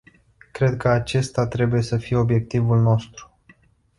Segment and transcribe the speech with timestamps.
[0.51, 3.31] Cred că acesta trebuie să fie obiectivul nostru.